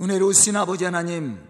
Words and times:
은혜로우신 0.00 0.54
아버지 0.54 0.84
하나님, 0.84 1.44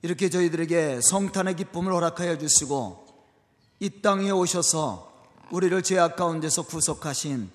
이렇게 0.00 0.30
저희들에게 0.30 1.00
성탄의 1.02 1.56
기쁨을 1.56 1.92
허락하여 1.92 2.38
주시고 2.38 3.04
이 3.80 4.00
땅에 4.00 4.30
오셔서 4.30 5.12
우리를 5.50 5.82
죄악 5.82 6.16
가운데서 6.16 6.62
구속하신 6.62 7.50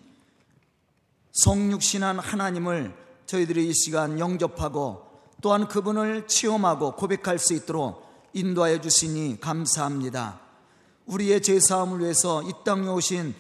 성육신한 1.32 2.20
하나님을 2.20 2.96
저희들이 3.26 3.68
이 3.68 3.74
시간 3.74 4.20
영접하고 4.20 5.08
또한 5.42 5.68
그분을 5.68 6.28
체험하고 6.28 6.96
고백할 6.96 7.40
수 7.40 7.56
있도록 7.56 8.06
인도하여 8.34 8.80
주시니 8.80 9.40
감사합니다. 9.42 10.40
우리의 11.08 11.42
죄사함을 11.42 12.02
위해서 12.02 12.44
이 12.44 12.52
땅에 12.64 12.88
오신 12.88 13.34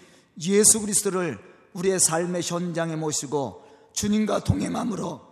예수 0.47 0.81
그리스도를 0.81 1.37
우리의 1.73 1.99
삶의 1.99 2.41
현장에 2.41 2.95
모시고 2.95 3.67
주님과 3.93 4.39
동행함으로 4.39 5.26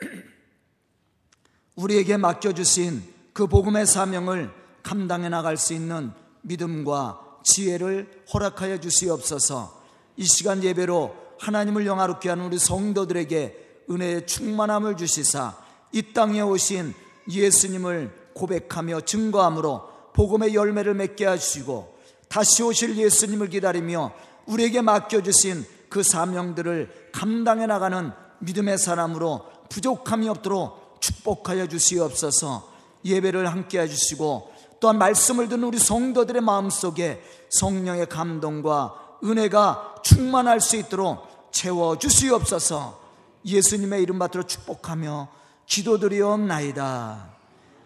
우리에게 1.76 2.16
맡겨주신 2.16 3.02
그 3.32 3.46
복음의 3.46 3.86
사명을 3.86 4.50
감당해 4.82 5.28
나갈 5.28 5.56
수 5.56 5.74
있는 5.74 6.12
믿음과 6.42 7.40
지혜를 7.44 8.24
허락하여 8.32 8.78
주시옵소서. 8.80 9.82
이 10.16 10.24
시간 10.24 10.62
예배로 10.62 11.14
하나님을 11.38 11.86
영화롭게 11.86 12.28
하는 12.28 12.46
우리 12.46 12.58
성도들에게 12.58 13.84
은혜의 13.90 14.26
충만함을 14.26 14.96
주시사 14.96 15.56
이 15.92 16.12
땅에 16.12 16.40
오신 16.40 16.94
예수님을 17.30 18.12
고백하며 18.34 19.02
증거함으로 19.02 19.88
복음의 20.14 20.54
열매를 20.54 20.94
맺게 20.94 21.26
하시고 21.26 21.96
다시 22.28 22.62
오실 22.62 22.96
예수님을 22.96 23.48
기다리며 23.48 24.12
우리에게 24.46 24.80
맡겨주신 24.82 25.64
그 25.88 26.02
사명들을 26.02 27.10
감당해 27.12 27.66
나가는 27.66 28.12
믿음의 28.40 28.78
사람으로 28.78 29.46
부족함이 29.68 30.28
없도록 30.28 30.98
축복하여 31.00 31.66
주시옵소서 31.68 32.68
예배를 33.04 33.50
함께 33.50 33.80
해주시고 33.80 34.52
또한 34.80 34.98
말씀을 34.98 35.48
듣는 35.48 35.64
우리 35.64 35.78
성도들의 35.78 36.42
마음속에 36.42 37.22
성령의 37.50 38.08
감동과 38.08 39.18
은혜가 39.24 39.96
충만할 40.02 40.60
수 40.60 40.76
있도록 40.76 41.52
채워 41.52 41.98
주시옵소서 41.98 43.00
예수님의 43.44 44.02
이름 44.02 44.18
받들어 44.18 44.42
축복하며 44.42 45.28
기도드리옵나이다. 45.66 47.36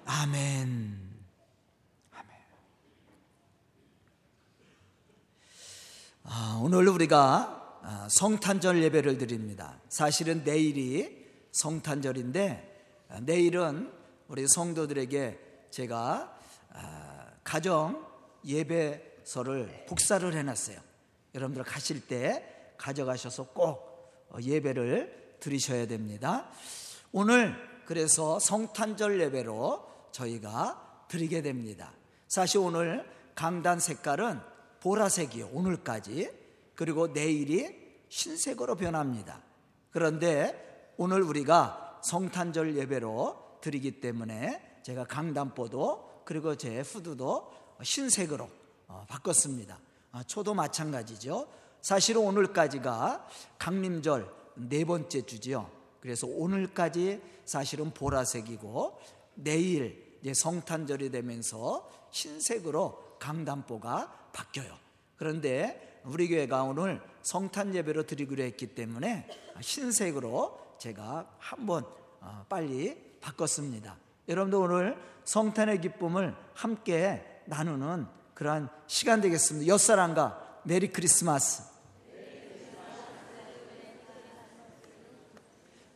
아멘. 0.05 0.99
아멘. 2.12 2.37
아, 6.25 6.61
오늘 6.62 6.89
우리가 6.89 7.81
아, 7.83 8.09
성탄절 8.11 8.83
예배를 8.84 9.19
드립니다. 9.19 9.81
사실은 9.89 10.45
내일이 10.45 11.22
성탄절인데 11.53 13.05
아, 13.08 13.20
내일은 13.20 13.92
우리 14.28 14.47
성도들에게 14.48 15.39
제가 15.70 16.36
아, 16.70 17.27
가정 17.44 18.06
예배서를 18.44 19.86
복사를 19.86 20.33
해놨어요. 20.33 20.78
여러분들 21.34 21.64
가실 21.64 22.06
때 22.06 22.75
가져가셔서 22.77 23.48
꼭 23.48 24.27
어, 24.31 24.39
예배를 24.41 25.36
드리셔야 25.41 25.86
됩니다. 25.86 26.50
오늘 27.12 27.55
그래서 27.84 28.39
성탄절 28.39 29.20
예배로 29.20 29.87
저희가 30.12 31.06
드리게 31.09 31.42
됩니다. 31.42 31.92
사실 32.28 32.59
오늘 32.59 33.05
강단 33.34 33.81
색깔은 33.81 34.41
보라색이요. 34.81 35.50
오늘까지. 35.53 36.31
그리고 36.75 37.09
내일이 37.09 37.78
흰색으로 38.09 38.77
변합니다. 38.77 39.42
그런데 39.91 40.72
오늘 41.05 41.22
우리가 41.22 41.98
성탄절 42.05 42.77
예배로 42.77 43.58
드리기 43.61 44.00
때문에 44.00 44.78
제가 44.84 45.05
강단보도 45.05 46.22
그리고 46.25 46.55
제 46.55 46.78
후드도 46.78 47.53
흰색으로 47.83 48.48
어, 48.86 49.05
바꿨습니다. 49.09 49.81
아, 50.12 50.22
초도 50.22 50.54
마찬가지죠. 50.54 51.49
사실 51.81 52.16
오늘까지가 52.16 53.27
강림절 53.59 54.32
네 54.54 54.84
번째 54.84 55.22
주지요. 55.22 55.69
그래서 55.99 56.28
오늘까지 56.28 57.21
사실은 57.47 57.93
보라색이고 57.93 59.00
내일 59.34 60.21
이제 60.22 60.32
성탄절이 60.32 61.10
되면서 61.10 61.91
흰색으로 62.12 63.16
강단보가 63.19 64.28
바뀌어요. 64.32 64.72
그런데 65.16 66.00
우리 66.04 66.28
교회가 66.28 66.62
오늘 66.62 67.03
성탄 67.22 67.75
예배로 67.75 68.04
드리기로 68.04 68.44
했기 68.44 68.77
때문에 68.77 69.27
흰색으로 69.60 70.62
제가 70.82 71.28
한번 71.38 71.84
어, 72.20 72.44
빨리 72.48 73.00
바꿨습니다. 73.20 73.97
여러분도 74.28 74.62
오늘 74.62 75.00
성탄의 75.22 75.81
기쁨을 75.81 76.34
함께 76.54 77.22
나누는 77.44 78.09
그러한 78.34 78.69
시간 78.88 79.21
되겠습니다. 79.21 79.72
옆사람과 79.72 80.59
메리 80.65 80.91
크리스마스. 80.91 81.62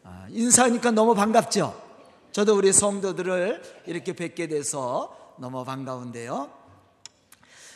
아, 0.05 0.27
인사하니까 0.29 0.93
너무 0.93 1.17
반갑죠? 1.17 1.83
저도 2.31 2.57
우리 2.57 2.73
성도들을 2.73 3.83
이렇게 3.87 4.13
뵙게 4.13 4.47
돼서 4.47 5.35
너무 5.39 5.65
반가운데요. 5.65 6.49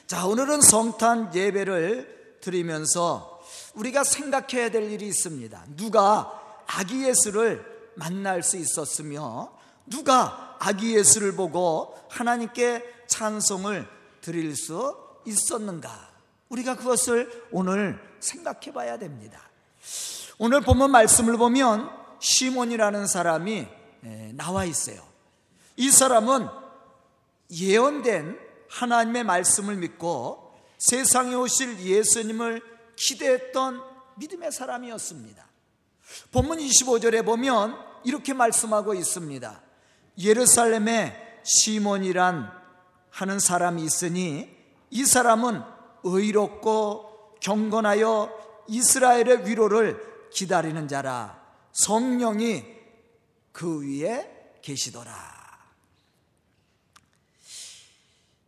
자, 0.06 0.26
오늘은 0.28 0.60
성탄 0.60 1.34
예배를 1.34 2.38
드리면서 2.40 3.42
우리가 3.74 4.04
생각해야 4.04 4.70
될 4.70 4.92
일이 4.92 5.08
있습니다. 5.08 5.64
누가 5.76 6.39
아기 6.72 7.04
예수를 7.04 7.64
만날 7.96 8.42
수 8.42 8.56
있었으며 8.56 9.52
누가 9.86 10.56
아기 10.60 10.96
예수를 10.96 11.34
보고 11.34 11.98
하나님께 12.08 12.84
찬송을 13.08 13.88
드릴 14.20 14.54
수 14.54 14.96
있었는가? 15.26 16.10
우리가 16.48 16.76
그것을 16.76 17.48
오늘 17.50 18.00
생각해 18.20 18.72
봐야 18.72 18.98
됩니다. 18.98 19.50
오늘 20.38 20.60
본문 20.60 20.92
말씀을 20.92 21.36
보면 21.36 21.90
시몬이라는 22.20 23.06
사람이 23.06 23.66
나와 24.34 24.64
있어요. 24.64 25.02
이 25.76 25.90
사람은 25.90 26.48
예언된 27.50 28.38
하나님의 28.68 29.24
말씀을 29.24 29.76
믿고 29.76 30.54
세상에 30.78 31.34
오실 31.34 31.80
예수님을 31.80 32.62
기대했던 32.96 33.82
믿음의 34.16 34.52
사람이었습니다. 34.52 35.49
본문 36.32 36.58
25절에 36.58 37.24
보면 37.24 37.76
이렇게 38.04 38.32
말씀하고 38.32 38.94
있습니다. 38.94 39.62
예루살렘에 40.18 41.40
시몬이란 41.42 42.50
하는 43.10 43.38
사람이 43.38 43.82
있으니 43.84 44.48
이 44.90 45.04
사람은 45.04 45.62
의롭고 46.04 47.38
경건하여 47.40 48.30
이스라엘의 48.68 49.46
위로를 49.46 50.28
기다리는 50.32 50.86
자라 50.88 51.40
성령이 51.72 52.64
그 53.52 53.82
위에 53.82 54.58
계시더라. 54.62 55.40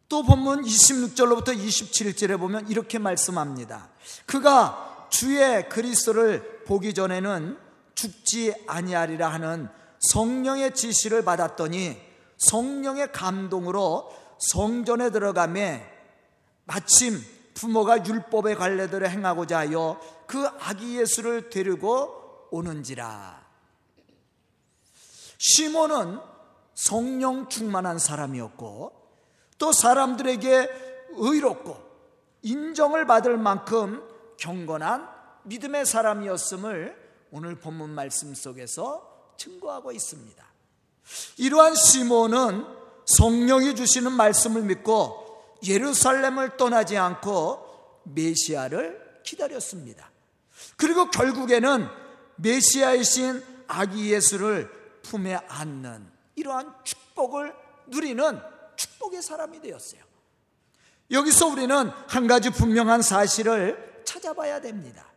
또 0.09 0.23
본문 0.23 0.63
26절로부터 0.63 1.57
27절에 1.57 2.39
보면 2.39 2.69
이렇게 2.69 2.99
말씀합니다. 2.99 3.89
그가 4.27 5.09
주의 5.11 5.69
그리스도를 5.69 6.52
보기 6.65 6.95
전에는 6.95 7.59
죽지 7.95 8.65
아니하리라 8.67 9.29
하는 9.29 9.69
성령의 10.13 10.75
지시를 10.75 11.25
받았더니 11.25 11.97
성령의 12.39 13.13
감동으로 13.13 14.11
성전에 14.51 15.11
들어가매 15.11 15.87
마침 16.65 17.21
부모가 17.55 18.05
율법의 18.05 18.57
관례대로 18.57 19.07
행하고자 19.07 19.59
하여 19.59 20.01
그 20.27 20.47
아기 20.61 20.99
예수를 20.99 21.51
데리고 21.51 22.49
오는지라. 22.51 23.43
시몬은 25.39 26.19
성령 26.75 27.49
충만한 27.49 27.99
사람이었고 27.99 28.93
또 29.59 29.73
사람들에게 29.73 30.71
의롭고 31.15 31.77
인정을 32.43 33.07
받을 33.07 33.37
만큼 33.37 34.03
경건한 34.39 35.12
믿음의 35.45 35.87
사람이었음을 35.87 36.97
오늘 37.31 37.59
본문 37.59 37.91
말씀 37.91 38.35
속에서 38.35 39.35
증거하고 39.37 39.93
있습니다. 39.93 40.45
이러한 41.39 41.75
시몬은 41.75 42.67
성령이 43.07 43.75
주시는 43.75 44.13
말씀을 44.13 44.63
믿고 44.63 45.59
예루살렘을 45.67 46.57
떠나지 46.57 46.97
않고 46.97 48.03
메시아를 48.05 49.21
기다렸습니다. 49.25 50.11
그리고 50.77 51.11
결국에는 51.11 51.89
메시아이신 52.37 53.43
아기 53.69 54.13
예수를 54.13 54.71
품에 55.03 55.35
안는 55.49 56.11
이러한 56.37 56.75
축복을 56.85 57.55
누리는 57.89 58.41
축복의 58.77 59.23
사람이 59.23 59.61
되었어요. 59.61 60.03
여기서 61.11 61.49
우리는 61.49 61.89
한 62.09 62.27
가지 62.27 62.51
분명한 62.51 63.03
사실을 63.03 64.03
찾아봐야 64.05 64.61
됩니다. 64.61 65.12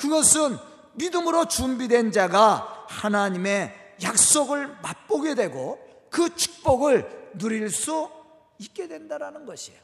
그것은 0.00 0.58
믿음으로 0.94 1.44
준비된 1.46 2.10
자가 2.10 2.86
하나님의 2.88 3.96
약속을 4.02 4.78
맛보게 4.80 5.34
되고 5.34 5.78
그 6.08 6.34
축복을 6.34 7.32
누릴 7.34 7.70
수 7.70 8.10
있게 8.58 8.88
된다라는 8.88 9.44
것이에요. 9.44 9.78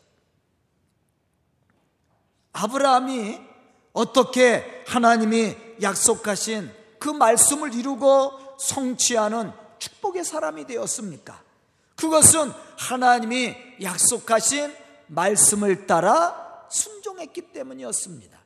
아브라함이 2.52 3.38
어떻게 3.92 4.84
하나님이 4.86 5.54
약속하신 5.82 6.72
그 6.98 7.10
말씀을 7.10 7.74
이루고 7.74 8.56
성취하는 8.58 9.52
축복의 9.78 10.24
사람이 10.24 10.66
되었습니까? 10.66 11.42
그것은 11.94 12.52
하나님이 12.78 13.54
약속하신 13.82 14.74
말씀을 15.08 15.86
따라 15.86 16.66
순종했기 16.70 17.52
때문이었습니다. 17.52 18.38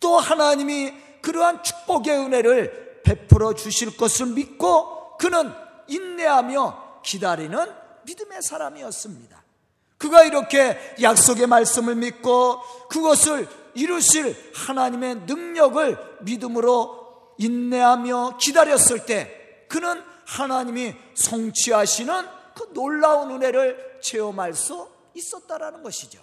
또 0.00 0.18
하나님이 0.18 1.07
그러한 1.22 1.62
축복의 1.62 2.18
은혜를 2.18 3.02
베풀어 3.04 3.54
주실 3.54 3.96
것을 3.96 4.26
믿고 4.26 5.16
그는 5.16 5.52
인내하며 5.86 7.00
기다리는 7.02 7.58
믿음의 8.04 8.42
사람이었습니다. 8.42 9.42
그가 9.96 10.22
이렇게 10.22 10.78
약속의 11.02 11.46
말씀을 11.46 11.96
믿고 11.96 12.60
그것을 12.88 13.48
이루실 13.74 14.52
하나님의 14.54 15.16
능력을 15.26 16.18
믿음으로 16.20 17.34
인내하며 17.38 18.38
기다렸을 18.40 19.06
때 19.06 19.64
그는 19.68 20.02
하나님이 20.24 20.94
성취하시는 21.14 22.26
그 22.54 22.72
놀라운 22.72 23.30
은혜를 23.30 24.00
체험할 24.02 24.54
수 24.54 24.88
있었다라는 25.14 25.82
것이죠. 25.82 26.20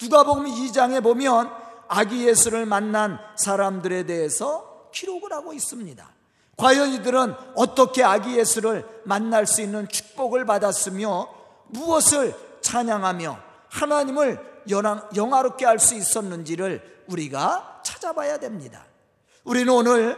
누가복음 0.00 0.46
2장에 0.46 1.02
보면 1.02 1.50
아기 1.88 2.26
예수를 2.26 2.66
만난 2.66 3.18
사람들에 3.36 4.04
대해서 4.06 4.88
기록을 4.92 5.32
하고 5.32 5.52
있습니다. 5.52 6.08
과연 6.56 6.90
이들은 6.92 7.34
어떻게 7.56 8.04
아기 8.04 8.36
예수를 8.36 8.86
만날 9.04 9.46
수 9.46 9.62
있는 9.62 9.88
축복을 9.88 10.44
받았으며 10.44 11.28
무엇을 11.68 12.34
찬양하며 12.60 13.38
하나님을 13.68 14.62
영화롭게 15.16 15.64
할 15.64 15.78
수 15.78 15.94
있었는지를 15.94 17.02
우리가 17.08 17.80
찾아봐야 17.84 18.38
됩니다. 18.38 18.84
우리는 19.44 19.72
오늘 19.72 20.16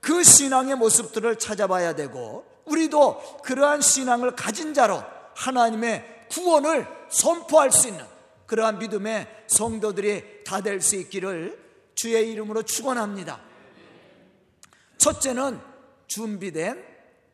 그 0.00 0.22
신앙의 0.22 0.76
모습들을 0.76 1.38
찾아봐야 1.38 1.94
되고 1.94 2.44
우리도 2.64 3.40
그러한 3.42 3.80
신앙을 3.82 4.34
가진 4.36 4.72
자로 4.72 5.02
하나님의 5.34 6.26
구원을 6.30 6.86
선포할 7.10 7.70
수 7.72 7.88
있는 7.88 8.04
그러한 8.46 8.78
믿음의 8.78 9.44
성도들이 9.46 10.44
다 10.44 10.60
될 10.60 10.80
수 10.80 10.96
있기를 10.96 11.62
주의 11.94 12.30
이름으로 12.32 12.62
축원합니다. 12.62 13.40
첫째는 14.98 15.60
준비된 16.06 16.84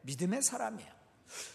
믿음의 0.03 0.43
사람이에요. 0.43 0.91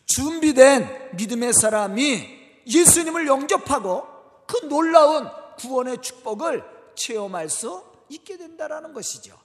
준비된 0.05 1.11
믿음의 1.17 1.53
사람이 1.53 2.45
예수님을 2.67 3.27
영접하고 3.27 4.05
그 4.47 4.67
놀라운 4.67 5.27
구원의 5.57 6.01
축복을 6.01 6.63
체험할 6.95 7.49
수 7.49 7.83
있게 8.09 8.37
된다라는 8.37 8.93
것이죠. 8.93 9.37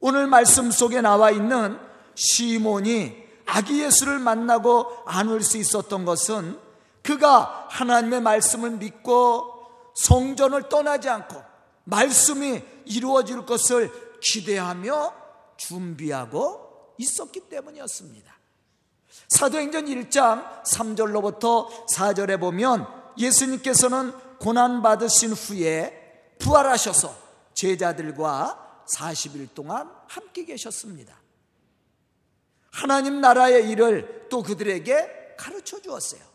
오늘 0.00 0.26
말씀 0.26 0.70
속에 0.70 1.00
나와 1.00 1.30
있는 1.30 1.78
시몬이 2.14 3.16
아기 3.46 3.82
예수를 3.82 4.18
만나고 4.18 4.86
안을 5.06 5.42
수 5.42 5.56
있었던 5.58 6.04
것은 6.04 6.58
그가 7.08 7.68
하나님의 7.70 8.20
말씀을 8.20 8.72
믿고 8.72 9.64
성전을 9.94 10.68
떠나지 10.68 11.08
않고 11.08 11.42
말씀이 11.84 12.62
이루어질 12.84 13.46
것을 13.46 13.90
기대하며 14.20 15.14
준비하고 15.56 16.92
있었기 16.98 17.48
때문이었습니다. 17.48 18.38
사도행전 19.28 19.86
1장 19.86 20.62
3절로부터 20.64 21.88
4절에 21.94 22.38
보면 22.38 22.86
예수님께서는 23.16 24.12
고난받으신 24.38 25.32
후에 25.32 26.34
부활하셔서 26.38 27.16
제자들과 27.54 28.84
40일 28.98 29.54
동안 29.54 29.90
함께 30.08 30.44
계셨습니다. 30.44 31.18
하나님 32.70 33.22
나라의 33.22 33.70
일을 33.70 34.26
또 34.28 34.42
그들에게 34.42 35.36
가르쳐 35.38 35.80
주었어요. 35.80 36.27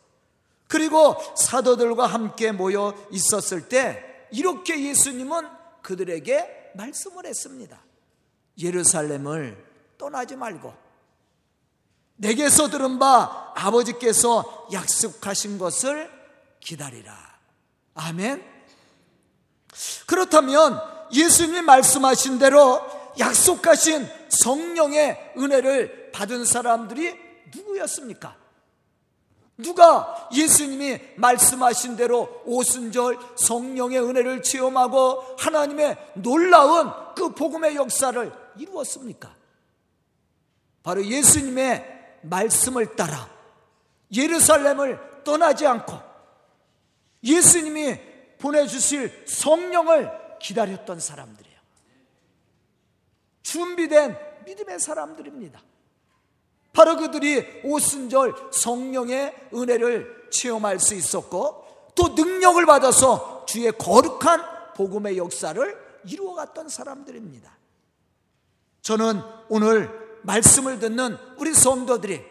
그리고 0.68 1.16
사도들과 1.36 2.08
함께 2.08 2.52
모여 2.52 2.94
있었을 3.12 3.68
때 3.70 4.28
이렇게 4.32 4.90
예수님은 4.90 5.48
그들에게 5.82 6.72
말씀을 6.76 7.26
했습니다. 7.26 7.80
예루살렘을 8.58 9.64
떠나지 9.98 10.36
말고 10.36 10.74
내게서 12.16 12.70
들은 12.70 13.00
바 13.00 13.54
아버지께서 13.56 14.68
약속하신 14.72 15.58
것을 15.58 16.10
기다리라. 16.60 17.14
아멘. 17.96 18.44
그렇다면 20.06 20.80
예수님이 21.12 21.62
말씀하신 21.62 22.40
대로 22.40 22.82
약속하신 23.20 24.08
성령의 24.30 25.34
은혜를 25.38 26.12
받은 26.12 26.46
사람들이 26.46 27.16
누구였습니까? 27.54 28.43
누가 29.58 30.30
예수님이 30.34 31.00
말씀하신 31.16 31.96
대로 31.96 32.42
오순절 32.46 33.18
성령의 33.36 34.00
은혜를 34.00 34.42
체험하고 34.42 35.36
하나님의 35.38 36.14
놀라운 36.16 36.92
그 37.16 37.34
복음의 37.34 37.76
역사를 37.76 38.32
이루었습니까? 38.58 39.36
바로 40.82 41.06
예수님의 41.06 42.20
말씀을 42.24 42.96
따라 42.96 43.30
예루살렘을 44.16 45.24
떠나지 45.24 45.68
않고 45.68 45.94
예수님이 47.24 48.00
보내주실 48.40 49.26
성령을 49.28 50.12
기다렸던 50.40 51.00
사람들이에요. 51.00 51.60
준비된 53.44 54.18
믿음의 54.46 54.80
사람들입니다. 54.80 55.62
바로 56.74 56.98
그들이 56.98 57.62
오순절 57.64 58.34
성령의 58.52 59.34
은혜를 59.54 60.28
체험할 60.32 60.80
수 60.80 60.96
있었고 60.96 61.92
또 61.96 62.10
능력을 62.10 62.66
받아서 62.66 63.46
주의 63.48 63.72
거룩한 63.72 64.74
복음의 64.76 65.18
역사를 65.18 65.78
이루어갔던 66.06 66.70
사람들입니다. 66.70 67.56
저는 68.82 69.22
오늘 69.50 69.90
말씀을 70.24 70.80
듣는 70.80 71.18
우리 71.38 71.54
성도들이 71.54 72.22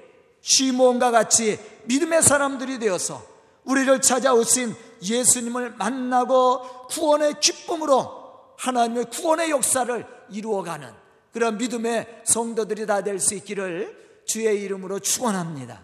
시몬과 0.40 1.12
같이 1.12 1.58
믿음의 1.84 2.22
사람들이 2.22 2.80
되어서 2.80 3.24
우리를 3.64 4.00
찾아오신 4.00 4.74
예수님을 5.02 5.76
만나고 5.76 6.88
구원의 6.88 7.34
기쁨으로 7.40 8.10
하나님의 8.58 9.04
구원의 9.10 9.50
역사를 9.50 10.04
이루어가는 10.30 10.92
그런 11.32 11.58
믿음의 11.58 12.22
성도들이 12.24 12.86
다 12.86 13.02
될 13.02 13.18
수 13.18 13.34
있기를 13.34 14.02
주의 14.26 14.62
이름으로 14.62 15.00
축원합니다. 15.00 15.82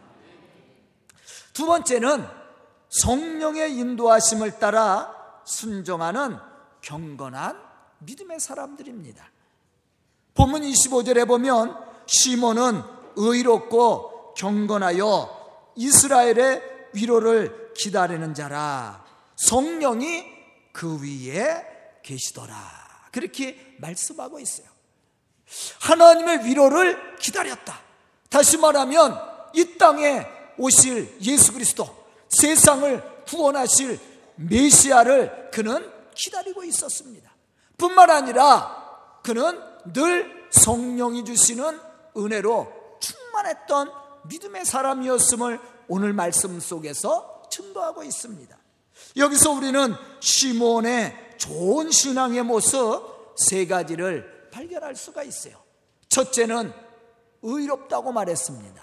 두 1.52 1.66
번째는 1.66 2.26
성령의 2.88 3.74
인도하심을 3.76 4.58
따라 4.58 5.14
순종하는 5.44 6.38
경건한 6.80 7.60
믿음의 7.98 8.40
사람들입니다. 8.40 9.30
본문 10.34 10.62
25절에 10.62 11.26
보면 11.26 11.76
시몬은 12.06 12.82
의롭고 13.16 14.34
경건하여 14.34 15.72
이스라엘의 15.76 16.90
위로를 16.94 17.72
기다리는 17.74 18.34
자라 18.34 19.04
성령이 19.36 20.24
그 20.72 21.02
위에 21.02 22.00
계시더라. 22.02 22.54
그렇게 23.12 23.76
말씀하고 23.80 24.38
있어요. 24.38 24.66
하나님의 25.80 26.44
위로를 26.44 27.16
기다렸다. 27.16 27.87
다시 28.28 28.56
말하면 28.56 29.18
이 29.54 29.76
땅에 29.78 30.26
오실 30.58 31.18
예수 31.22 31.52
그리스도 31.52 31.88
세상을 32.28 33.24
구원하실 33.26 33.98
메시아를 34.36 35.50
그는 35.52 35.90
기다리고 36.14 36.64
있었습니다. 36.64 37.30
뿐만 37.76 38.10
아니라 38.10 39.20
그는 39.22 39.60
늘 39.92 40.48
성령이 40.50 41.24
주시는 41.24 41.78
은혜로 42.16 42.72
충만했던 43.00 43.92
믿음의 44.24 44.64
사람이었음을 44.64 45.60
오늘 45.88 46.12
말씀 46.12 46.58
속에서 46.60 47.42
증거하고 47.50 48.02
있습니다. 48.02 48.56
여기서 49.16 49.52
우리는 49.52 49.94
시몬의 50.20 51.36
좋은 51.38 51.90
신앙의 51.90 52.42
모습 52.42 53.34
세 53.36 53.66
가지를 53.66 54.50
발견할 54.50 54.96
수가 54.96 55.22
있어요. 55.22 55.54
첫째는 56.08 56.72
의롭다고 57.42 58.12
말했습니다. 58.12 58.82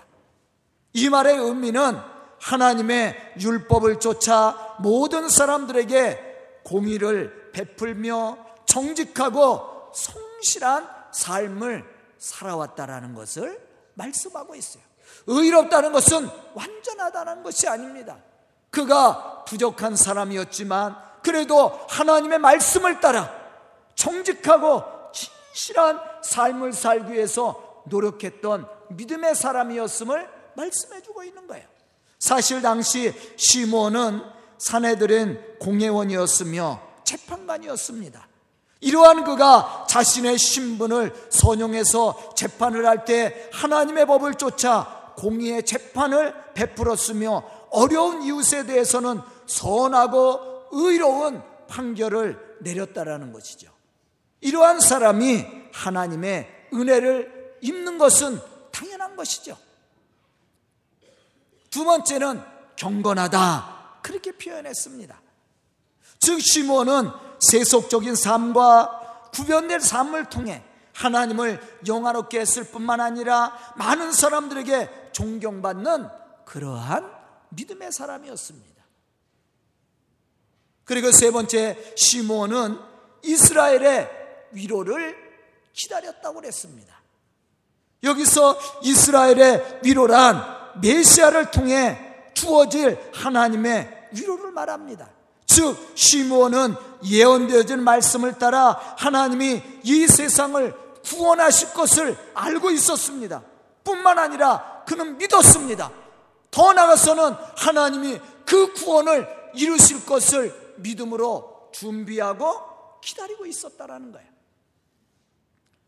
이 0.93 1.09
말의 1.09 1.37
의미는 1.37 1.99
하나님의 2.39 3.33
율법을 3.39 3.99
쫓아 3.99 4.75
모든 4.79 5.29
사람들에게 5.29 6.61
공의를 6.63 7.51
베풀며 7.51 8.37
정직하고 8.65 9.91
성실한 9.93 10.89
삶을 11.11 11.85
살아왔다라는 12.17 13.13
것을 13.13 13.61
말씀하고 13.93 14.55
있어요. 14.55 14.83
의롭다는 15.27 15.91
것은 15.91 16.29
완전하다는 16.53 17.43
것이 17.43 17.67
아닙니다. 17.67 18.17
그가 18.69 19.43
부족한 19.45 19.95
사람이었지만 19.95 20.95
그래도 21.23 21.69
하나님의 21.89 22.39
말씀을 22.39 22.99
따라 22.99 23.33
정직하고 23.95 24.83
진실한 25.13 25.99
삶을 26.21 26.73
살기 26.73 27.13
위해서 27.13 27.64
노력했던 27.85 28.67
믿음의 28.89 29.35
사람이었음을 29.35 30.29
말씀해 30.55 31.01
주고 31.01 31.23
있는 31.23 31.47
거예요. 31.47 31.65
사실 32.19 32.61
당시 32.61 33.13
시몬은 33.35 34.21
사내들은 34.57 35.59
공예원이었으며 35.59 36.81
재판관이었습니다. 37.03 38.27
이러한 38.81 39.23
그가 39.23 39.85
자신의 39.89 40.37
신분을 40.37 41.13
선용해서 41.29 42.33
재판을 42.35 42.85
할 42.85 43.05
때 43.05 43.49
하나님의 43.53 44.05
법을 44.05 44.35
쫓아 44.35 45.13
공의의 45.17 45.63
재판을 45.63 46.33
베풀었으며 46.53 47.43
어려운 47.71 48.21
이웃에 48.23 48.65
대해서는 48.65 49.21
선하고 49.47 50.67
의로운 50.71 51.41
판결을 51.67 52.57
내렸다라는 52.61 53.31
것이죠. 53.33 53.71
이러한 54.41 54.79
사람이 54.79 55.45
하나님의 55.73 56.67
은혜를 56.73 57.34
입는 57.65 57.97
것은 57.97 58.39
당연한 58.71 59.15
것이죠. 59.15 59.57
두 61.69 61.83
번째는 61.83 62.41
경건하다. 62.75 63.99
그렇게 64.01 64.31
표현했습니다. 64.31 65.19
즉, 66.19 66.39
시몬은 66.39 67.09
세속적인 67.39 68.15
삶과 68.15 69.29
구별된 69.33 69.79
삶을 69.79 70.29
통해 70.29 70.63
하나님을 70.93 71.59
영화롭게 71.87 72.39
했을 72.39 72.63
뿐만 72.63 73.01
아니라 73.01 73.57
많은 73.75 74.13
사람들에게 74.13 75.09
존경받는 75.11 76.07
그러한 76.45 77.11
믿음의 77.49 77.91
사람이었습니다. 77.91 78.85
그리고 80.85 81.11
세 81.11 81.31
번째 81.31 81.93
시몬은 81.97 82.79
이스라엘의 83.23 84.09
위로를 84.51 85.17
기다렸다고 85.73 86.41
그랬습니다. 86.41 87.04
여기서 88.03 88.57
이스라엘의 88.83 89.79
위로란 89.83 90.43
메시아를 90.81 91.51
통해 91.51 91.97
주어질 92.33 92.99
하나님의 93.13 94.09
위로를 94.11 94.51
말합니다. 94.51 95.09
즉 95.45 95.77
시므온은 95.95 96.75
예언되어진 97.03 97.83
말씀을 97.83 98.37
따라 98.37 98.79
하나님이 98.97 99.61
이 99.83 100.07
세상을 100.07 100.73
구원하실 101.03 101.73
것을 101.73 102.17
알고 102.33 102.71
있었습니다. 102.71 103.43
뿐만 103.83 104.17
아니라 104.19 104.83
그는 104.87 105.17
믿었습니다. 105.17 105.91
더 106.51 106.73
나아가서는 106.73 107.35
하나님이 107.55 108.19
그 108.45 108.73
구원을 108.73 109.27
이루실 109.55 110.05
것을 110.05 110.75
믿음으로 110.77 111.69
준비하고 111.71 112.99
기다리고 113.01 113.45
있었다라는 113.45 114.11
거예요. 114.11 114.27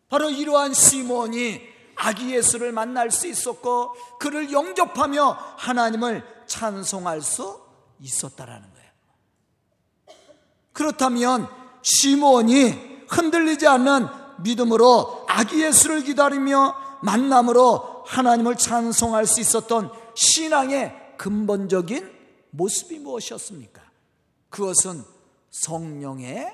바로 0.10 0.30
이러한 0.30 0.74
시몬이 0.74 1.62
아기 1.98 2.36
예수를 2.36 2.72
만날 2.72 3.12
수 3.12 3.28
있었고 3.28 3.94
그를 4.20 4.52
영접하며 4.52 5.38
하나님을 5.58 6.24
찬송할 6.46 7.22
수 7.22 7.60
있었다라는 8.00 8.74
거예요. 8.74 8.92
그렇다면 10.74 11.48
시몬이 11.82 12.70
흔들리지 13.10 13.68
않는 13.68 14.08
믿음으로 14.40 15.26
아기 15.28 15.64
예수를 15.64 16.04
기다리며 16.04 16.76
만남으로 17.02 18.04
하나님을 18.06 18.56
찬송할 18.56 19.26
수 19.26 19.42
있었던 19.42 19.92
신앙의 20.16 21.16
근본적인 21.18 22.18
모습이 22.52 23.00
무엇이었습니까? 23.00 23.82
그것은 24.50 25.04
성령의 25.52 26.54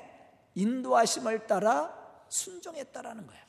인도하심을 0.54 1.46
따라 1.46 1.92
순종했다라는 2.28 3.26
거예요. 3.26 3.43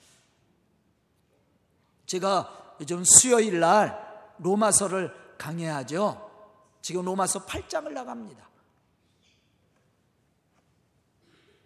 제가 2.06 2.76
요즘 2.80 3.04
수요일 3.04 3.60
날 3.60 4.06
로마서를 4.40 5.14
강해하죠. 5.38 6.22
지금 6.82 7.04
로마서 7.06 7.46
8장을 7.46 7.92
나갑니다. 7.92 8.46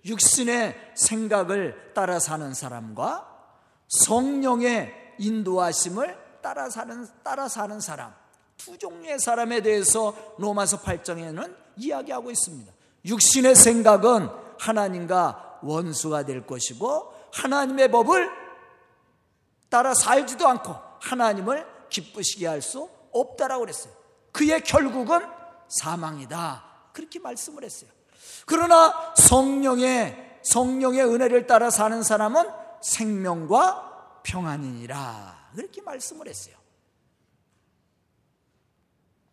육신의 0.06 0.94
생각을 0.96 1.94
따라 1.94 2.20
사는 2.20 2.54
사람과 2.54 3.28
성령의 3.90 5.16
인도하심을 5.20 6.18
따라 6.42 6.70
사는 6.70 7.06
따라 7.22 7.50
사는 7.50 7.80
사람 7.82 8.14
두 8.56 8.78
종류의 8.78 9.20
사람에 9.20 9.62
대해서 9.62 10.16
로마서 10.38 10.82
8장에는 10.82 11.56
이야기하고 11.76 12.32
있습니다. 12.32 12.72
육신의 13.06 13.56
생각은 13.56 14.30
하나님과 14.58 15.60
원수가 15.64 16.24
될 16.24 16.46
것이고 16.46 17.14
하나님의 17.34 17.92
법을 17.92 18.30
따라 19.70 19.94
살지도 19.94 20.48
않고 20.48 20.76
하나님을 21.02 21.66
기쁘시게 21.90 22.48
할 22.48 22.62
수 22.62 22.90
없다라고 23.12 23.62
그랬어요. 23.62 23.94
그의 24.32 24.62
결국은 24.64 25.20
사망이다. 25.68 26.64
그렇게 26.94 27.20
말씀을 27.20 27.64
했어요. 27.64 27.90
그러나 28.46 29.14
성령의 29.16 30.40
성령의 30.44 31.04
은혜를 31.06 31.48
따라 31.48 31.70
사는 31.70 32.02
사람은 32.04 32.50
생명과 32.82 34.22
평안이니라. 34.24 35.52
그렇게 35.56 35.82
말씀을 35.82 36.28
했어요. 36.28 36.56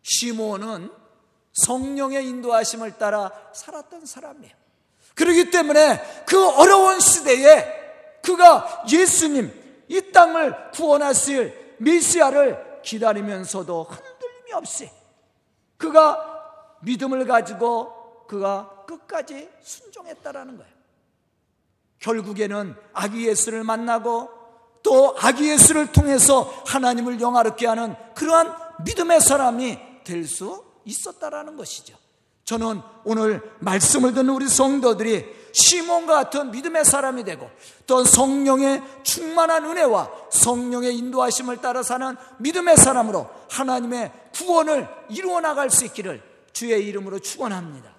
시몬은 0.03 0.91
성령의 1.53 2.27
인도하심을 2.27 2.97
따라 2.97 3.31
살았던 3.53 4.05
사람이에요. 4.05 4.55
그렇기 5.15 5.49
때문에 5.49 6.23
그 6.25 6.49
어려운 6.49 6.99
시대에 6.99 8.19
그가 8.21 8.85
예수님 8.91 9.66
이 9.87 10.11
땅을 10.11 10.71
구원하실 10.71 11.75
메시아를 11.79 12.81
기다리면서도 12.83 13.83
흔들림이 13.83 14.53
없이 14.53 14.89
그가 15.77 16.77
믿음을 16.81 17.25
가지고 17.25 18.25
그가 18.27 18.85
끝까지 18.87 19.49
순종했다라는 19.61 20.57
거예요. 20.57 20.71
결국에는 21.99 22.75
아기 22.93 23.27
예수를 23.27 23.63
만나고 23.63 24.29
또 24.83 25.15
아기 25.19 25.49
예수를 25.49 25.91
통해서 25.91 26.43
하나님을 26.65 27.19
영화롭게 27.19 27.67
하는 27.67 27.95
그러한 28.15 28.53
믿음의 28.85 29.21
사람이 29.21 29.79
될 30.03 30.25
수 30.25 30.63
있었다라는 30.85 31.57
것이죠. 31.57 31.97
저는 32.45 32.81
오늘 33.03 33.41
말씀을 33.59 34.13
듣는 34.13 34.29
우리 34.33 34.47
성도들이 34.47 35.46
시몬과 35.57 36.13
같은 36.13 36.51
믿음의 36.51 36.85
사람이 36.85 37.23
되고 37.23 37.49
또 37.87 38.03
성령의 38.03 38.83
충만한 39.01 39.65
은혜와 39.65 40.11
성령의 40.29 40.95
인도하심을 40.97 41.57
따라 41.57 41.81
사는 41.81 42.15
믿음의 42.37 42.77
사람으로 42.77 43.27
하나님의 43.49 44.11
구원을 44.35 44.87
이루어 45.09 45.41
나갈 45.41 45.71
수 45.71 45.83
있기를 45.85 46.21
주의 46.53 46.85
이름으로 46.85 47.19
축원합니다. 47.19 47.91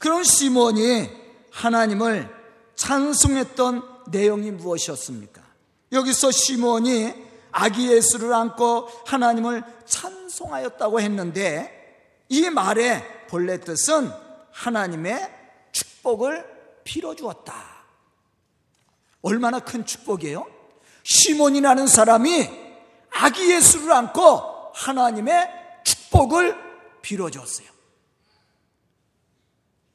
그런 0.00 0.24
시몬이 0.24 1.08
하나님을 1.52 2.28
찬송했던 2.74 4.06
내용이 4.08 4.50
무엇이었습니까? 4.50 5.40
여기서 5.92 6.32
시몬이 6.32 7.14
아기 7.52 7.92
예수를 7.92 8.32
안고 8.32 8.88
하나님을 9.06 9.62
찬송하였다고 9.84 11.00
했는데 11.00 12.24
이 12.28 12.50
말의 12.50 13.26
본래 13.28 13.60
뜻은 13.60 14.10
하나님의 14.50 15.39
축복을 16.00 16.44
빌어 16.84 17.14
주었다. 17.14 17.54
얼마나 19.22 19.60
큰 19.60 19.84
축복이에요? 19.84 20.46
시몬이라는 21.02 21.86
사람이 21.86 22.48
아기 23.10 23.52
예수를 23.52 23.92
안고 23.92 24.72
하나님의 24.74 25.48
축복을 25.84 26.56
빌어 27.02 27.30
줬어요. 27.30 27.68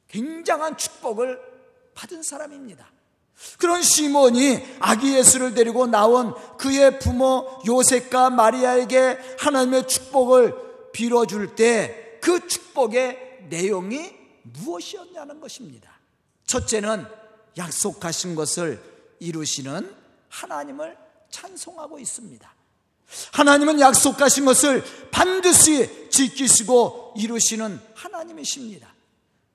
굉장한 0.09 0.77
축복을 0.77 1.39
받은 1.93 2.23
사람입니다. 2.23 2.89
그런 3.57 3.81
시몬이 3.81 4.63
아기 4.79 5.15
예수를 5.15 5.53
데리고 5.53 5.87
나온 5.87 6.33
그의 6.57 6.99
부모 6.99 7.61
요셉과 7.67 8.29
마리아에게 8.29 9.37
하나님의 9.39 9.87
축복을 9.87 10.91
빌어줄 10.93 11.55
때 11.55 12.05
그 12.25 12.47
축복의 12.47 13.45
내용이 13.49 14.11
무엇이었냐는 14.41 15.39
것입니다. 15.39 15.94
첫째는 16.45 17.05
약속하신 17.57 18.35
것을 18.35 18.81
이루시는 19.19 19.93
하나님을 20.29 20.97
찬송하고 21.29 21.99
있습니다. 21.99 22.53
하나님은 23.33 23.79
약속하신 23.79 24.45
것을 24.45 24.83
반드시 25.11 26.09
지키시고 26.09 27.13
이루시는 27.17 27.79
하나님이십니다. 27.93 28.93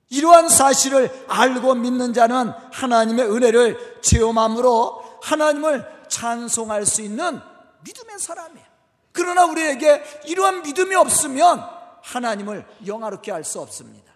이러한 0.09 0.49
사실을 0.49 1.25
알고 1.27 1.75
믿는 1.75 2.13
자는 2.13 2.51
하나님의 2.71 3.31
은혜를 3.31 4.01
체험함으로 4.01 5.19
하나님을 5.21 5.85
찬송할 6.09 6.85
수 6.85 7.01
있는 7.01 7.39
믿음의 7.83 8.19
사람이에요. 8.19 8.65
그러나 9.13 9.45
우리에게 9.45 10.03
이러한 10.25 10.63
믿음이 10.63 10.95
없으면 10.95 11.63
하나님을 12.03 12.65
영화롭게 12.85 13.31
할 13.31 13.43
수 13.43 13.59
없습니다. 13.61 14.10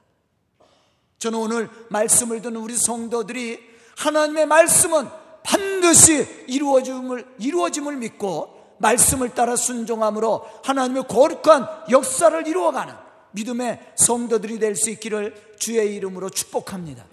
저는 1.26 1.40
오늘 1.40 1.70
말씀을 1.90 2.44
듣는 2.44 2.58
우리 2.58 2.78
성도들이 2.78 3.60
하나님의 3.98 4.46
말씀은 4.46 5.10
반드시 5.42 6.46
이루어짐을, 6.48 7.26
이루어짐을 7.40 7.96
믿고 7.96 8.76
말씀을 8.78 9.30
따라 9.34 9.56
순종함으로 9.56 10.46
하나님의 10.64 11.08
거룩한 11.08 11.86
역사를 11.90 12.48
이루어가는 12.48 12.94
믿음의 13.32 13.94
성도들이 13.96 14.60
될 14.60 14.76
수 14.76 14.92
있기를 14.92 15.56
주의 15.58 15.96
이름으로 15.96 16.30
축복합니다. 16.30 17.04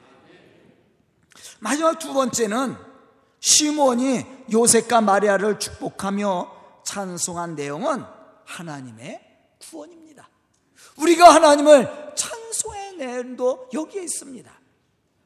마지막 1.60 1.98
두 1.98 2.12
번째는 2.12 2.76
시몬이 3.40 4.26
요셉과 4.52 5.00
마리아를 5.00 5.58
축복하며 5.58 6.82
찬송한 6.84 7.54
내용은 7.54 8.04
하나님의 8.44 9.20
구원입니다. 9.58 10.28
우리가 10.98 11.34
하나님을 11.34 12.12
찬 12.14 12.31
내용도 12.96 13.68
여기에 13.72 14.02
있습니다. 14.02 14.52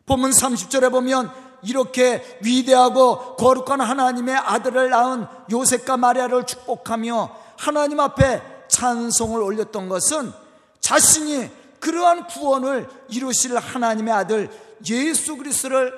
본문 0.06 0.30
30절에 0.30 0.90
보면 0.90 1.30
이렇게 1.62 2.38
위대하고 2.42 3.36
거룩한 3.36 3.80
하나님의 3.80 4.36
아들을 4.36 4.90
낳은 4.90 5.26
요셉과 5.50 5.96
마리아를 5.96 6.46
축복하며 6.46 7.36
하나님 7.58 8.00
앞에 8.00 8.42
찬송을 8.68 9.42
올렸던 9.42 9.88
것은 9.88 10.32
자신이 10.80 11.50
그러한 11.80 12.26
구원을 12.26 12.88
이루실 13.08 13.56
하나님의 13.56 14.14
아들 14.14 14.50
예수 14.88 15.36
그리스도를 15.36 15.92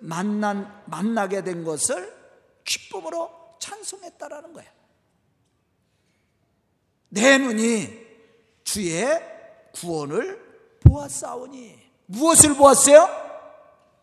만난 0.00 0.82
만나게 0.86 1.44
된 1.44 1.64
것을 1.64 2.12
기쁨으로 2.64 3.30
찬송했다라는 3.60 4.52
거예요. 4.52 4.70
내 7.08 7.38
눈이 7.38 7.88
주의 8.64 9.20
구원을 9.72 10.41
보았사오니 10.84 11.78
무엇을 12.06 12.54
보았어요? 12.54 13.08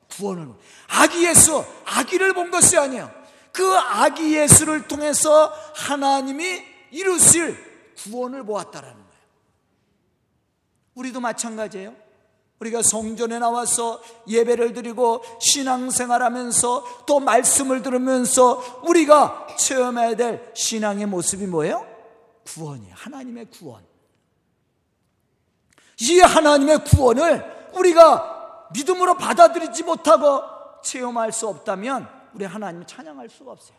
구원을 0.09 0.49
아기 0.87 1.25
예수 1.25 1.63
아기를 1.85 2.33
본 2.33 2.51
것이 2.51 2.77
아니에요. 2.77 3.11
그 3.51 3.77
아기 3.77 4.35
예수를 4.35 4.87
통해서 4.87 5.53
하나님이 5.75 6.63
이루실 6.91 7.57
구원을 7.97 8.43
보았다라는 8.45 8.95
거예요. 8.95 9.09
우리도 10.95 11.19
마찬가지예요. 11.19 11.95
우리가 12.59 12.81
성전에 12.81 13.39
나와서 13.39 14.01
예배를 14.27 14.73
드리고 14.73 15.23
신앙생활하면서 15.39 17.05
또 17.05 17.19
말씀을 17.19 17.81
들으면서 17.81 18.81
우리가 18.85 19.47
체험해야 19.57 20.15
될 20.15 20.51
신앙의 20.55 21.05
모습이 21.05 21.47
뭐예요? 21.47 21.87
구원이에요. 22.45 22.93
하나님의 22.95 23.45
구원. 23.45 23.88
이 26.01 26.19
하나님의 26.19 26.83
구원을 26.85 27.69
우리가 27.73 28.67
믿음으로 28.73 29.15
받아들이지 29.15 29.83
못하고 29.83 30.43
체험할 30.83 31.31
수 31.31 31.47
없다면 31.47 32.07
우리 32.33 32.45
하나님을 32.45 32.87
찬양할 32.87 33.29
수가 33.29 33.51
없어요. 33.51 33.77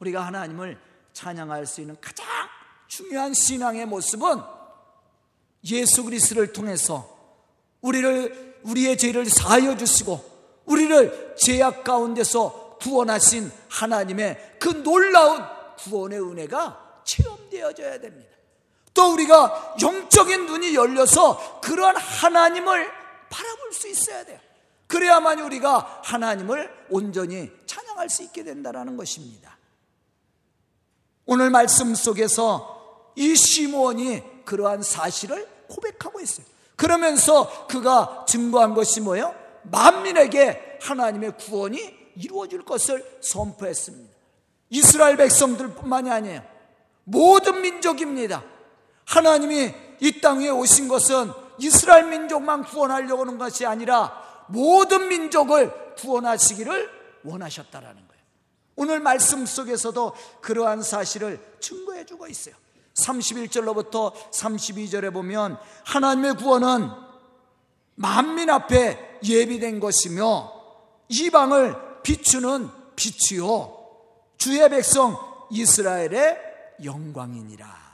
우리가 0.00 0.24
하나님을 0.26 0.78
찬양할 1.12 1.66
수 1.66 1.80
있는 1.80 1.96
가장 2.00 2.26
중요한 2.86 3.34
신앙의 3.34 3.86
모습은 3.86 4.40
예수 5.64 6.04
그리스도를 6.04 6.52
통해서 6.52 7.16
우리를 7.80 8.60
우리의 8.62 8.96
죄를 8.96 9.26
사하여 9.26 9.76
주시고 9.76 10.38
우리를 10.66 11.36
죄악 11.36 11.82
가운데서 11.84 12.76
구원하신 12.80 13.50
하나님의 13.68 14.56
그 14.60 14.82
놀라운 14.82 15.42
구원의 15.78 16.20
은혜가 16.20 17.02
체험되어져야 17.04 18.00
됩니다. 18.00 18.37
또 18.98 19.12
우리가 19.12 19.76
영적인 19.80 20.46
눈이 20.46 20.74
열려서 20.74 21.60
그러한 21.60 21.96
하나님을 21.96 22.90
바라볼 23.30 23.72
수 23.72 23.86
있어야 23.86 24.24
돼요. 24.24 24.40
그래야만 24.88 25.38
우리가 25.38 26.00
하나님을 26.02 26.86
온전히 26.90 27.48
찬양할 27.64 28.10
수 28.10 28.24
있게 28.24 28.42
된다는 28.42 28.96
것입니다. 28.96 29.56
오늘 31.26 31.48
말씀 31.50 31.94
속에서 31.94 33.12
이 33.14 33.36
시몬이 33.36 34.20
그러한 34.44 34.82
사실을 34.82 35.46
고백하고 35.68 36.18
있어요. 36.20 36.44
그러면서 36.74 37.68
그가 37.68 38.24
증거한 38.26 38.74
것이 38.74 39.00
뭐예요? 39.00 39.32
만민에게 39.62 40.78
하나님의 40.82 41.36
구원이 41.36 42.14
이루어질 42.16 42.64
것을 42.64 43.20
선포했습니다. 43.20 44.12
이스라엘 44.70 45.16
백성들뿐만이 45.16 46.10
아니에요. 46.10 46.42
모든 47.04 47.60
민족입니다. 47.62 48.42
하나님이 49.08 49.74
이 50.00 50.20
땅에 50.20 50.50
오신 50.50 50.86
것은 50.88 51.32
이스라엘 51.58 52.04
민족만 52.04 52.62
구원하려고 52.62 53.22
하는 53.22 53.38
것이 53.38 53.66
아니라 53.66 54.44
모든 54.48 55.08
민족을 55.08 55.94
구원하시기를 55.96 56.90
원하셨다라는 57.24 57.96
거예요. 57.96 58.22
오늘 58.76 59.00
말씀 59.00 59.44
속에서도 59.44 60.14
그러한 60.40 60.82
사실을 60.82 61.40
증거해 61.58 62.04
주고 62.04 62.26
있어요. 62.28 62.54
31절로부터 62.94 64.12
32절에 64.30 65.12
보면 65.12 65.58
하나님의 65.84 66.34
구원은 66.34 66.90
만민 67.94 68.50
앞에 68.50 69.20
예비된 69.24 69.80
것이며 69.80 70.52
이방을 71.08 72.02
비추는 72.02 72.70
빛이요 72.94 73.74
주의 74.36 74.68
백성 74.68 75.18
이스라엘의 75.50 76.38
영광이니라. 76.84 77.87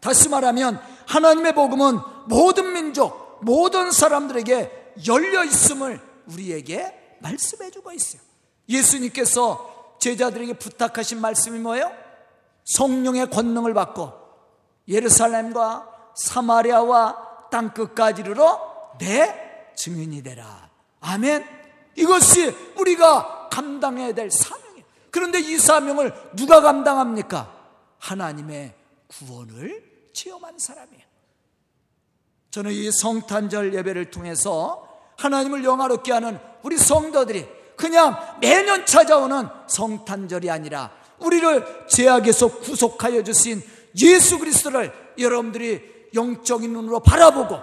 다시 0.00 0.28
말하면 0.28 0.80
하나님의 1.06 1.54
복음은 1.54 1.98
모든 2.26 2.72
민족, 2.72 3.40
모든 3.42 3.90
사람들에게 3.90 4.94
열려 5.06 5.44
있음을 5.44 6.00
우리에게 6.32 7.18
말씀해 7.20 7.70
주고 7.70 7.92
있어요. 7.92 8.22
예수님께서 8.68 9.96
제자들에게 10.00 10.54
부탁하신 10.54 11.20
말씀이 11.20 11.58
뭐예요? 11.58 11.92
성령의 12.64 13.30
권능을 13.30 13.74
받고 13.74 14.12
예루살렘과 14.88 15.88
사마리아와 16.16 17.48
땅 17.50 17.72
끝까지 17.74 18.22
이르내 18.22 19.72
증인이 19.76 20.22
되라. 20.22 20.70
아멘. 21.00 21.44
이것이 21.96 22.54
우리가 22.78 23.48
감당해야 23.50 24.12
될 24.12 24.30
사명이에요. 24.30 24.84
그런데 25.10 25.40
이 25.40 25.58
사명을 25.58 26.14
누가 26.36 26.60
감당합니까? 26.60 27.52
하나님의 27.98 28.74
구원을 29.08 29.89
체험한 30.20 30.58
사람이에요. 30.58 31.02
저는 32.50 32.72
이 32.72 32.90
성탄절 32.90 33.74
예배를 33.74 34.10
통해서 34.10 34.86
하나님을 35.16 35.64
영화롭게 35.64 36.12
하는 36.12 36.38
우리 36.62 36.76
성도들이 36.76 37.46
그냥 37.76 38.16
매년 38.40 38.84
찾아오는 38.84 39.48
성탄절이 39.66 40.50
아니라 40.50 40.90
우리를 41.20 41.86
죄악에서 41.88 42.48
구속하여 42.58 43.22
주신 43.22 43.62
예수 44.02 44.38
그리스도를 44.38 44.92
여러분들이 45.18 46.08
영적인 46.14 46.72
눈으로 46.72 47.00
바라보고 47.00 47.58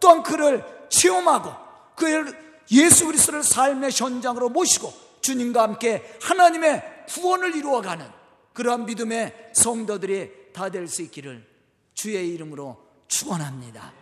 또한 0.00 0.22
그를 0.22 0.64
체험하고 0.88 1.52
그 1.94 2.34
예수 2.72 3.06
그리스도를 3.06 3.42
삶의 3.42 3.90
현장으로 3.92 4.48
모시고 4.48 4.92
주님과 5.20 5.62
함께 5.62 6.18
하나님의 6.22 7.04
구원을 7.08 7.54
이루어가는 7.54 8.06
그러한 8.52 8.86
믿음의 8.86 9.50
성도들이 9.52 10.52
다 10.52 10.70
될 10.70 10.88
수 10.88 11.02
있기를 11.02 11.49
주의 11.94 12.28
이름으로 12.30 12.76
축원합니다. 13.08 13.92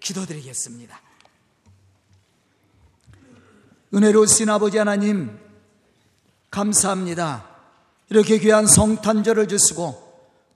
기도드리겠습니다. 0.00 1.00
은혜로우신 3.94 4.48
아버지 4.50 4.78
하나님 4.78 5.38
감사합니다. 6.50 7.48
이렇게 8.10 8.38
귀한 8.38 8.66
성탄절을 8.66 9.48
주시고 9.48 10.06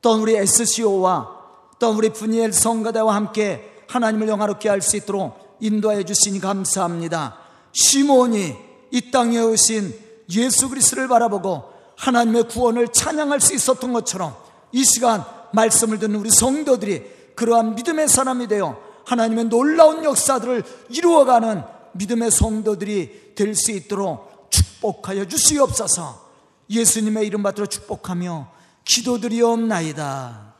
또 0.02 0.22
우리 0.22 0.36
SCO와 0.36 1.40
또 1.78 1.90
우리 1.90 2.10
분이엘 2.10 2.52
성가대와 2.52 3.14
함께 3.14 3.84
하나님을 3.88 4.28
영화롭게 4.28 4.68
할 4.68 4.80
수 4.80 4.96
있도록 4.96 5.58
인도하여 5.60 6.04
주시니 6.04 6.40
감사합니다. 6.40 7.38
시몬이 7.72 8.54
이 8.90 9.10
땅에 9.10 9.38
오신 9.38 9.94
예수 10.30 10.68
그리스도를 10.68 11.08
바라보고 11.08 11.70
하나님의 11.96 12.44
구원을 12.48 12.88
찬양할 12.88 13.40
수 13.40 13.54
있었던 13.54 13.92
것처럼 13.92 14.36
이 14.72 14.84
시간 14.84 15.24
말씀을 15.52 15.98
듣는 15.98 16.16
우리 16.20 16.30
성도들이 16.30 17.34
그러한 17.34 17.74
믿음의 17.74 18.08
사람이 18.08 18.48
되어 18.48 18.80
하나님의 19.06 19.44
놀라운 19.46 20.04
역사들을 20.04 20.62
이루어가는 20.90 21.62
믿음의 21.92 22.30
성도들이 22.30 23.34
될 23.34 23.54
수 23.54 23.72
있도록 23.72 24.50
축복하여 24.50 25.26
주시옵소서. 25.26 26.30
예수님의 26.68 27.26
이름 27.26 27.42
받들어 27.42 27.66
축복하며 27.66 28.48
기도드리옵나이다. 28.84 30.54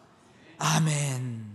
아멘. 0.59 1.50